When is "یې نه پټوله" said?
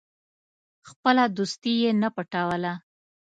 1.81-2.73